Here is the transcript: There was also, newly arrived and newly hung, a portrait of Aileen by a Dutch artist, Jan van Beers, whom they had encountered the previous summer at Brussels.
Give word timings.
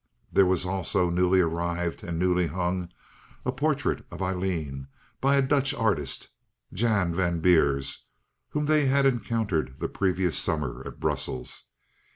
There 0.33 0.47
was 0.47 0.65
also, 0.65 1.11
newly 1.11 1.41
arrived 1.41 2.03
and 2.03 2.17
newly 2.17 2.47
hung, 2.47 2.89
a 3.45 3.51
portrait 3.51 4.03
of 4.09 4.19
Aileen 4.19 4.87
by 5.21 5.35
a 5.37 5.43
Dutch 5.43 5.75
artist, 5.75 6.29
Jan 6.73 7.13
van 7.13 7.39
Beers, 7.39 8.05
whom 8.49 8.65
they 8.65 8.87
had 8.87 9.05
encountered 9.05 9.75
the 9.77 9.87
previous 9.87 10.35
summer 10.35 10.81
at 10.87 10.99
Brussels. 10.99 11.65